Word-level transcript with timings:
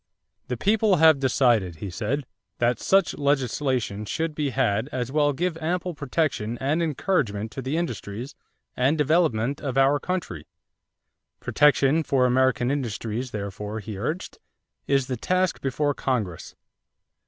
"The 0.47 0.57
people 0.57 0.95
have 0.95 1.19
decided," 1.19 1.75
he 1.75 1.91
said, 1.91 2.25
"that 2.57 2.79
such 2.79 3.15
legislation 3.19 4.03
should 4.05 4.33
be 4.33 4.49
had 4.49 4.89
as 4.91 5.11
will 5.11 5.31
give 5.31 5.55
ample 5.57 5.93
protection 5.93 6.57
and 6.59 6.81
encouragement 6.81 7.51
to 7.51 7.61
the 7.61 7.77
industries 7.77 8.33
and 8.75 8.97
development 8.97 9.61
of 9.61 9.77
our 9.77 9.99
country." 9.99 10.47
Protection 11.39 12.01
for 12.01 12.25
American 12.25 12.71
industries, 12.71 13.29
therefore, 13.29 13.79
he 13.79 13.95
urged, 13.95 14.39
is 14.87 15.05
the 15.05 15.17
task 15.17 15.61
before 15.61 15.93
Congress. 15.93 16.55